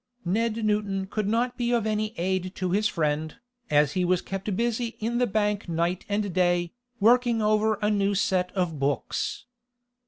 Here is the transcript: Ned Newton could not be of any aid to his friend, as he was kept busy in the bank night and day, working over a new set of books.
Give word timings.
Ned 0.25 0.65
Newton 0.65 1.05
could 1.05 1.27
not 1.27 1.59
be 1.59 1.71
of 1.71 1.85
any 1.85 2.15
aid 2.17 2.55
to 2.55 2.71
his 2.71 2.87
friend, 2.87 3.35
as 3.69 3.91
he 3.93 4.03
was 4.03 4.23
kept 4.23 4.55
busy 4.57 4.97
in 4.99 5.19
the 5.19 5.27
bank 5.27 5.69
night 5.69 6.05
and 6.09 6.33
day, 6.33 6.73
working 6.99 7.39
over 7.39 7.75
a 7.83 7.91
new 7.91 8.15
set 8.15 8.51
of 8.53 8.79
books. 8.79 9.45